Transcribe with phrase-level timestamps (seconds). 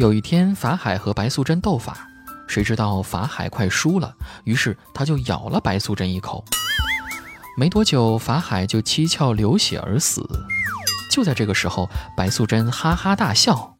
[0.00, 1.94] 有一天，法海和白素贞斗法，
[2.48, 6.42] 谁知道法海快输了，于是他就咬了白素贞一口。
[7.54, 10.26] 没多久，法海就七窍流血而死。
[11.10, 13.76] 就在这个时候，白素贞哈哈大笑：“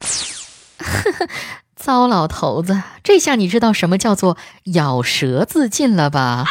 [1.75, 4.37] 糟老头子，这下你知道什么叫做
[4.75, 6.45] 咬舌自尽了吧？”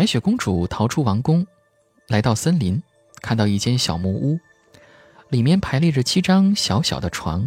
[0.00, 1.46] 白雪公主逃出王宫，
[2.06, 2.82] 来到森林，
[3.20, 4.40] 看到一间小木屋，
[5.28, 7.46] 里面排列着七张小小的床。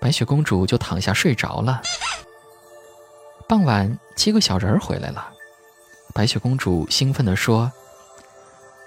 [0.00, 1.80] 白雪公主就躺下睡着了。
[3.48, 5.30] 傍晚，七个小人儿回来了，
[6.12, 7.70] 白雪公主兴奋地说：“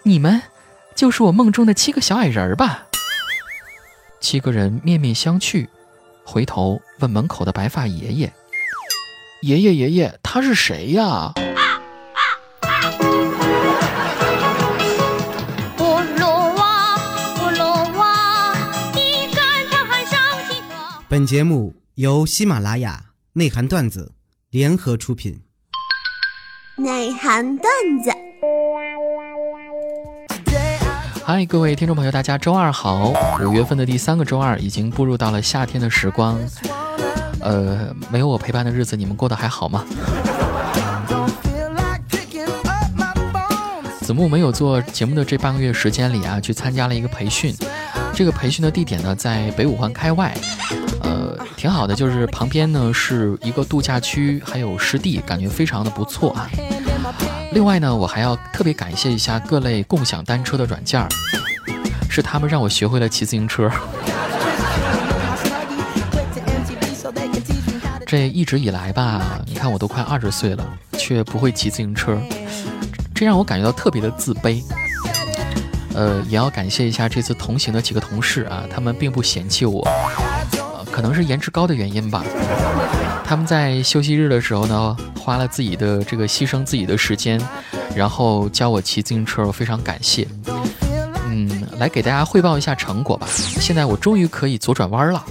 [0.04, 0.42] 你们
[0.94, 2.90] 就是我梦中的七个小矮人吧？”
[4.20, 5.66] 七个人面面相觑，
[6.26, 8.34] 回头问门口的白发爷爷
[9.44, 11.32] ：“爷爷爷爷，他是谁呀？”
[21.12, 24.14] 本节目由喜马拉雅内涵段子
[24.50, 25.42] 联合出品。
[26.78, 27.70] 内涵段
[28.02, 28.10] 子。
[31.22, 33.12] 嗨，各位听众朋友，大家周二好！
[33.42, 36.40] 五月份的第三个周二，已经步入到了夏天的时光。
[37.42, 39.86] 呃，没有我陪伴的日子，你们过得还好吗？
[44.00, 47.54] 子木没有做节目的这半个月时间里啊，去参加了一个培训。
[48.14, 50.34] 这个培训的地点呢，在北五环开外，
[50.70, 50.91] 呃，
[51.62, 56.50] 挺好的，就是旁边呢是一个度假区，还有湿地，感觉非常的不错啊。
[57.52, 61.08] 另外呢，我还要特别感谢一下各类共享单车的软件儿，
[62.10, 63.70] 是他们让我学会了骑自行车。
[68.08, 70.68] 这一直以来吧，你看我都快二十岁了，
[70.98, 72.18] 却不会骑自行车，
[73.14, 74.64] 这让我感觉到特别的自卑。
[75.94, 79.88] 呃，也要感谢一下这次同行的几个同事啊，他们并不嫌弃我，
[80.92, 82.24] 可能是颜值高的原因吧。
[83.24, 87.42] 他们在休息日的时候呢，花了自己的这个牺牲自己的时间，
[87.96, 90.28] 然后教我骑自行车，我非常感谢。
[91.30, 93.26] 嗯，来给大家汇报一下成果吧。
[93.32, 95.24] 现在我终于可以左转弯了，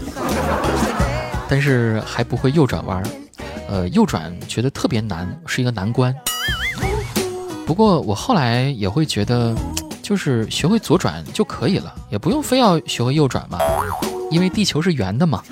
[1.48, 3.02] 但是还不会右转弯，
[3.68, 6.14] 呃，右转觉得特别难，是一个难关。
[7.66, 9.54] 不过我后来也会觉得。
[10.02, 13.60] 就是学会左转就可以了，也不用非要学会右转嘛，
[14.30, 15.42] 因为地球是圆的嘛。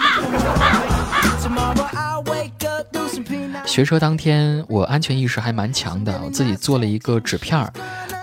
[3.67, 7.73] 学车当天，我安全意识还蛮强的，我自己做了一个纸片儿，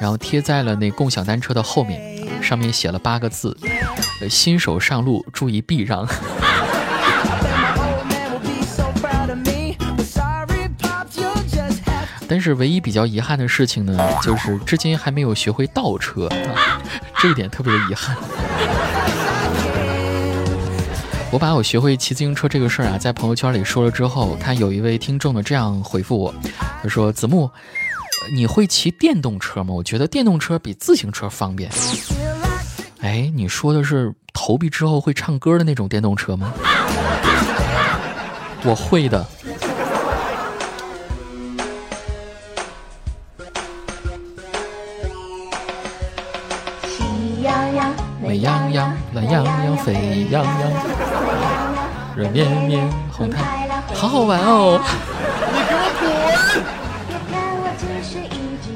[0.02, 2.02] 然后贴在了那共享单车的后面，
[2.42, 3.56] 上面写了八个字：
[4.30, 6.08] 新手上路注意避让。
[12.28, 16.28] 但是唯一比较遗憾的事情呢，就是至今还没有学会倒车，
[17.20, 18.18] 这一点特别的遗憾。
[21.36, 26.34] 我把我学会骑自行车这个事儿啊，在朋友圈里说了之后，看有一位听众呢这样回复我，
[26.82, 27.52] 他说：“子木，
[28.34, 29.74] 你会骑电动车吗？
[29.74, 31.70] 我觉得电动车比自行车方便。”
[33.04, 36.54] 哎，你说的是投币之后会唱歌的那种电动车吗？
[38.64, 39.28] 我会的。
[48.22, 49.94] 美羊羊，懒羊羊，沸
[50.32, 50.72] 羊羊，
[52.16, 54.80] 热绵绵，红太，好好玩哦！
[55.52, 55.84] 你给我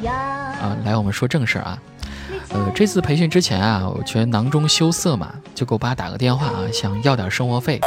[0.03, 0.11] 滚！
[0.11, 1.79] 啊，来，我们说正事儿啊。
[2.49, 7.79] 呃，这次培训之前啊，我觉得囊中羞涩嘛，就给我爸打个电话啊，想要点生活费。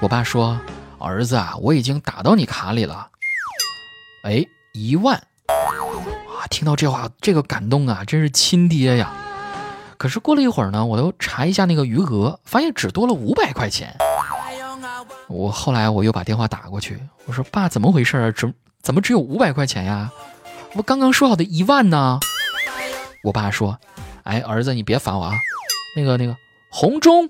[0.00, 0.60] 我爸说
[1.00, 3.08] ：“儿子啊，我已经打到你卡里了。”
[4.24, 5.16] 哎，一万！
[5.46, 9.10] 啊，听到这话，这个感动啊，真是亲爹呀！
[9.96, 13.96] 可是过了一会儿呢，我又查一下那个余额，发现只多了五百块钱。
[15.28, 18.32] 我后来我又把电话打过去，我说：“爸，怎么回事啊？
[18.34, 20.10] 怎怎么只有五百块钱呀？
[20.72, 22.18] 我刚刚说好的一万呢？”
[23.22, 23.78] 我爸说
[24.24, 25.34] ：“哎，儿子，你别烦我啊。
[25.94, 26.34] 那个那个
[26.70, 27.28] 红中，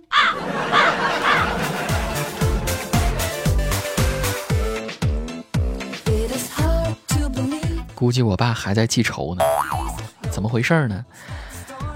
[7.96, 9.44] 估计我爸还在记仇呢。
[10.30, 11.04] 怎么回事呢？”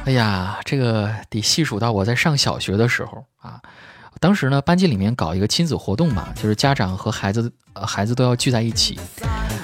[0.05, 3.61] 哎呀，这个得细数到我在上小学的时候啊。
[4.23, 8.97] 当时呢，班级里面搞一个亲子活动嘛，就是家长和孩子，孩子都要聚在一起。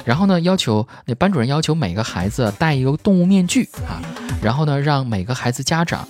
[0.05, 4.03] 然后呢，要求那班主任要求每个孩子戴一个动物面具啊，
[4.43, 6.09] 然后呢，让每个孩子家长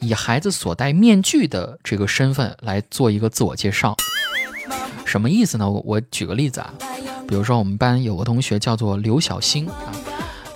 [0.00, 3.96] 以孩子所戴面具的这个身份来做一个自我介绍。
[5.06, 5.70] 什么意思呢？
[5.70, 6.74] 我我举个例子啊，
[7.26, 9.72] 比如说我们班有个同学叫做刘小星啊。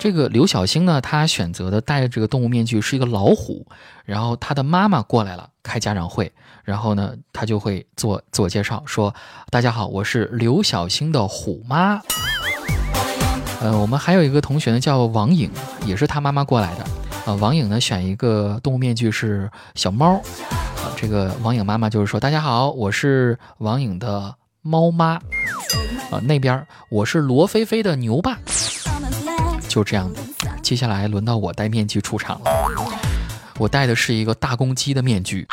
[0.01, 3.67] 这个刘晓星呢，他选择的戴这个动物面具是一个老虎，
[4.03, 6.31] 然后他的妈妈过来了开家长会，
[6.63, 9.13] 然后呢，他就会做自我介绍，说
[9.51, 12.01] ：“大家好，我是刘晓星的虎妈。”
[13.61, 15.51] 呃，我们还有一个同学呢，叫王颖，
[15.85, 17.31] 也是他妈妈过来的。
[17.31, 24.33] 啊，王颖呢选一个动物面具是小猫，啊，这个王颖妈妈就是说：“大家好，我是王颖的
[24.63, 25.21] 猫妈。”
[26.09, 28.39] 啊，那边我是罗菲菲的牛爸。
[29.71, 30.19] 就这样的，
[30.61, 32.51] 接下来轮到我戴面具出场了。
[33.57, 35.47] 我戴的是一个大公鸡的面具。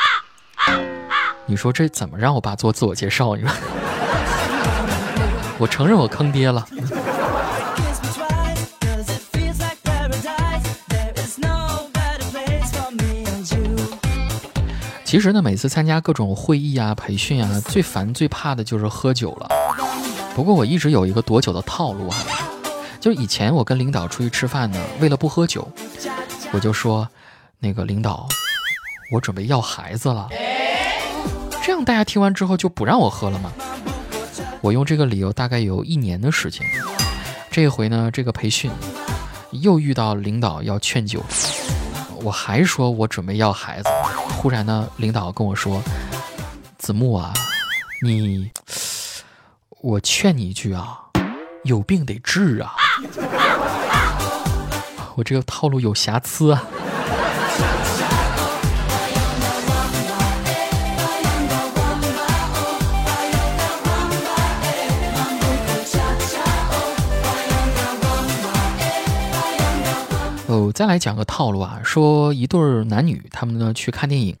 [1.45, 3.37] 你说这怎么让我爸做自我介绍？
[3.37, 3.49] 你说，
[5.57, 6.67] 我承认我坑爹了。
[15.05, 19.47] 其实呢，每次参加各种会议啊、培训啊，最烦、最怕的就是喝酒了。
[20.35, 22.17] 不过我一直有一个躲酒的套路啊，
[22.99, 25.67] 就是以前我跟领导出去吃饭呢，为了不喝酒，
[26.51, 27.07] 我就说，
[27.57, 28.27] 那个领导，
[29.11, 30.27] 我准备要孩子了。
[31.63, 33.51] 这样大家听完之后就不让我喝了吗？
[34.61, 36.65] 我用这个理由大概有一年的时间。
[37.49, 38.69] 这回呢，这个培训
[39.51, 41.23] 又遇到领导要劝酒。
[42.21, 43.89] 我还说我准备要孩子，
[44.37, 45.81] 忽然呢，领导跟我说
[46.77, 47.33] ：“子木啊，
[48.03, 48.51] 你，
[49.81, 50.99] 我劝你一句啊，
[51.69, 52.73] 有病得治啊。”
[55.15, 56.63] 我这个套路有瑕疵啊。
[70.47, 74.35] 哦，再来讲个套路啊，说一对男女，他们呢去看电影，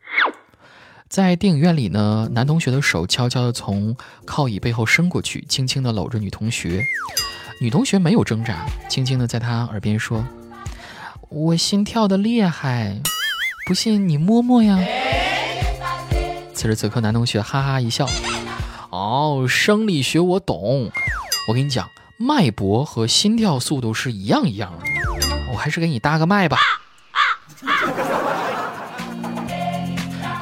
[1.09, 6.85] 在电影院里呢，男同学的手悄悄地从靠椅背后伸过去，轻轻地搂着女同学，
[7.59, 10.23] 女同学没有挣扎，轻轻地在他耳边说
[11.29, 13.01] ：“我心跳的厉害，
[13.65, 14.79] 不信你摸摸呀。”
[16.53, 18.07] 此时此刻，男同学哈哈一笑
[18.91, 20.91] ：“哦，生理学我懂，
[21.47, 24.85] 我跟你讲，脉搏和心跳速度是一样一样的。”
[25.51, 26.59] 我还是给你搭个脉吧。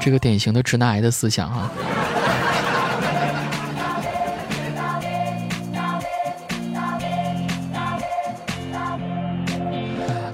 [0.07, 1.69] 这个典型的直男癌的思想哈。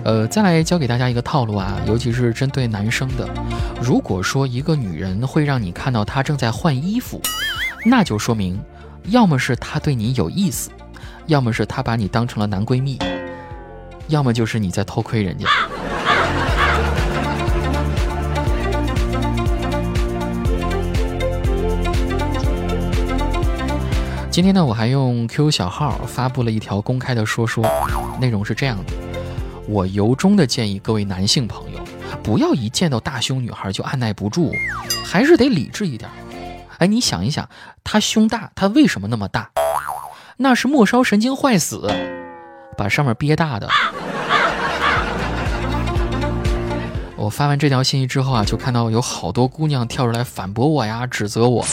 [0.04, 3.28] 呃，再来教给大家一个套路啊，尤其是针对男生的。
[3.81, 7.20] 如果说一个女人会让你看到她正在换衣服，
[7.84, 8.62] 那就说明，
[9.06, 10.70] 要么是她对你有意思，
[11.25, 13.00] 要么是她把你当成了男闺蜜。
[14.10, 15.48] 要么就是你在偷窥人家。
[24.33, 27.63] 今天呢，我还用 QQ 小号发布了一条公开的说说，
[28.19, 28.94] 内容是这样的：
[29.68, 31.80] 我由衷的建议各位男性朋友，
[32.24, 34.51] 不要一见到大胸女孩就按耐不住，
[35.06, 36.09] 还是得理智一点。
[36.80, 37.47] 哎，你想一想，
[37.83, 39.51] 她胸大，她为什么那么大？
[40.38, 41.88] 那是末梢神经坏死。
[42.75, 43.69] 把上面憋大的。
[47.15, 51.63] 我发完这条信息之后啊，就看到有好多姑娘跳出来反驳我呀，指责我。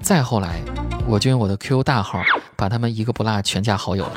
[0.00, 0.62] 再后来，
[1.06, 2.20] 我就用我的 QQ 大号
[2.56, 4.12] 把他们一个不落全加好友了。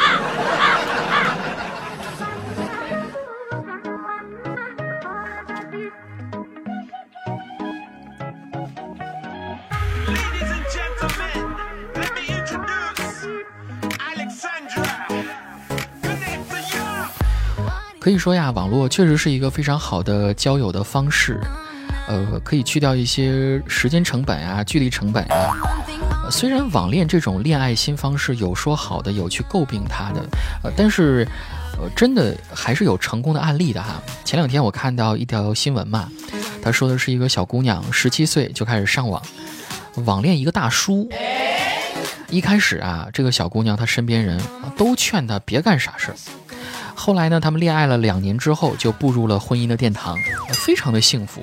[18.00, 21.40] 可以说呀，网络确实是一个非常好的交友的方式，
[22.08, 25.77] 呃，可以去掉一些时间成本啊、距离成本啊。
[26.30, 30.22] 虽然网恋这种恋爱新方式有说好的，有去诟病他的，
[30.64, 31.28] 呃，但是，
[31.80, 34.02] 呃，真的还是有成功的案例的哈。
[34.26, 36.10] 前两天我看到一条新闻嘛，
[36.62, 39.22] 他说的是一个小姑娘十七岁就开始上网，
[40.06, 41.10] 网恋一个大叔。
[42.30, 44.38] 一开始啊，这个小姑娘她身边人
[44.76, 46.16] 都劝她别干傻事儿。
[46.94, 50.18] 后来呢，他们恋爱了两年之后，就步入了婚姻的殿堂，
[50.52, 51.42] 非常的幸福。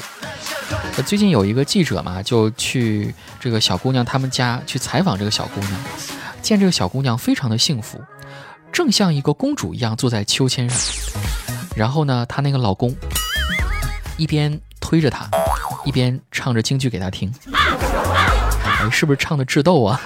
[1.06, 5.72] 最近有一个记者嘛，就去这个小姑娘他们家去采访这个小姑娘，
[6.40, 8.00] 见这个小姑娘非常的幸福，
[8.72, 10.78] 正像一个公主一样坐在秋千上。
[11.76, 12.94] 然后呢，她那个老公
[14.16, 15.28] 一边推着她，
[15.84, 20.00] 一边唱着京剧给她听，哎，是不是唱的智斗啊？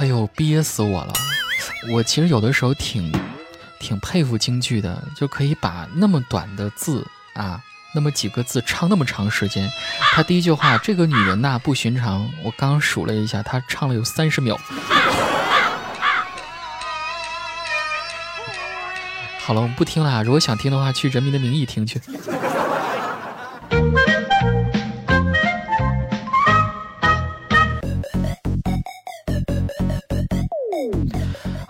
[0.00, 1.12] 哎呦，憋死我了！
[1.92, 3.12] 我其实有的时候挺
[3.78, 7.60] 挺佩服京剧的，就可以把那么短的字啊，
[7.94, 9.70] 那么几个字唱那么长时间。
[10.14, 14.58] 他第一句话，这个女人呐不寻常，我刚数了一下，她唱了有三十秒。
[19.40, 20.24] 好了，我们不听了。
[20.24, 22.00] 如果想听的话，去《人民的名义》听去。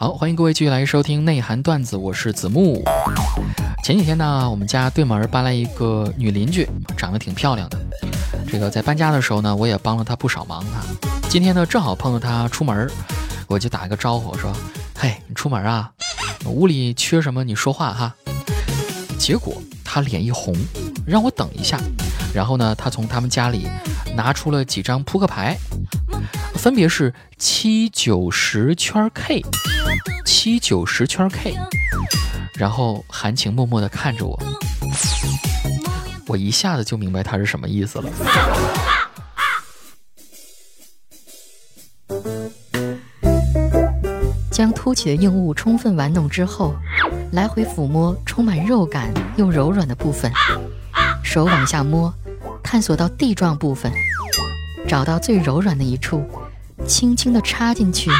[0.00, 2.82] 好，欢迎各位继续来收听内涵段子，我是子木。
[3.84, 6.66] 前几天呢，我们家对门搬来一个女邻居，
[6.96, 7.78] 长得挺漂亮的。
[8.50, 10.82] 这个在搬家的时候呢，我也帮了她不少忙啊。
[11.28, 12.90] 今天呢，正好碰到她出门，
[13.46, 14.50] 我就打一个招呼说
[14.96, 15.92] ：“嘿，你出门啊？
[16.46, 18.14] 屋里缺什么你说话哈。”
[19.20, 19.52] 结果
[19.84, 20.56] 她脸一红，
[21.06, 21.78] 让我等一下。
[22.32, 23.68] 然后呢，她从他们家里
[24.16, 25.58] 拿出了几张扑克牌。
[26.54, 29.42] 分别是七九十圈 K，
[30.26, 31.54] 七九十圈 K，
[32.54, 34.38] 然后含情脉脉地看着我，
[36.26, 38.10] 我一下子就明白他是什么意思了。
[44.50, 46.74] 将凸起的硬物充分玩弄之后，
[47.32, 50.30] 来回抚摸充满肉感又柔软的部分，
[51.24, 52.12] 手往下摸，
[52.62, 53.90] 探索到地状部分，
[54.86, 56.28] 找到最柔软的一处。
[56.86, 58.10] 轻轻地插进去，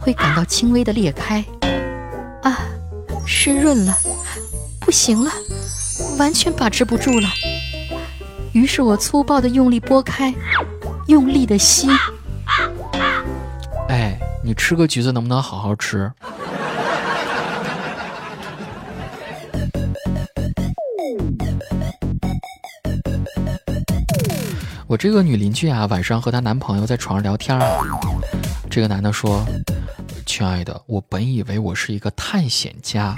[0.00, 1.44] 会感到轻微的裂开。
[2.42, 2.58] 啊，
[3.26, 3.96] 湿润了，
[4.80, 5.30] 不行了，
[6.18, 7.28] 完全把持不住了。
[8.52, 10.34] 于是我粗暴地用力拨开，
[11.06, 11.88] 用力地吸。
[13.88, 16.10] 哎，你吃个橘子能不能好好吃？
[24.88, 27.62] 我这个女邻居啊，晚上和她男朋友在床上聊天啊。
[28.70, 29.44] 这个男的说
[30.24, 33.14] ：“亲爱的，我本以为我是一个探险家，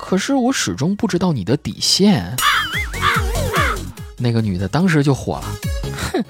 [0.00, 2.34] 可是我始终不知道你的底线。”
[4.18, 5.44] 那个女的当时就火了
[6.12, 6.24] ：“哼，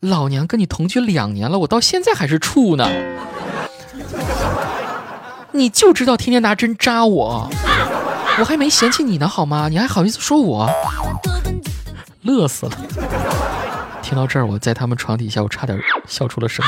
[0.00, 2.90] 老娘跟你同居两年了，我到现在还是处呢，
[5.52, 7.48] 你就知道天天拿针扎我，
[8.40, 9.68] 我还没嫌弃你呢，好吗？
[9.68, 10.68] 你还好意思说我？
[12.22, 12.72] 乐死了。”
[14.02, 16.64] 听到这儿，我在他们床底下，我差点笑出了声。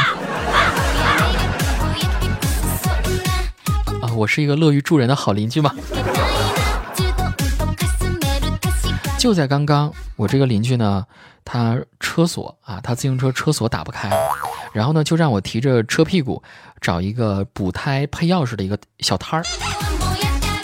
[4.01, 5.75] 啊，我是一个乐于助人的好邻居嘛。
[9.19, 11.05] 就在刚刚，我这个邻居呢，
[11.45, 14.11] 他车锁啊，他自行车车锁打不开，
[14.73, 16.43] 然后呢，就让我提着车屁股
[16.81, 19.47] 找一个补胎配钥匙的一个小摊儿。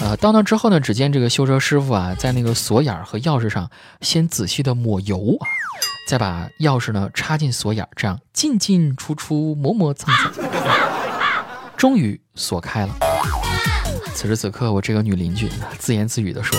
[0.01, 3.69] 呃，到那之后呢，只见这个修车师傅啊，在那个锁眼和钥匙上
[4.01, 5.37] 先仔细的抹油。
[6.09, 10.43] 再把钥匙呢插进锁眼，这样进进出出磨磨蹭蹭，
[11.77, 12.97] 终于锁开了。
[14.15, 16.59] 此时此刻，我这个女邻居自言自语地说：“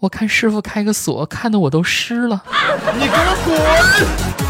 [0.00, 2.44] 我看师傅开个锁，看得我都湿了。”
[2.92, 4.41] 你给我滚！